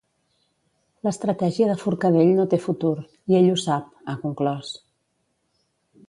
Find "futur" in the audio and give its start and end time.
2.63-2.93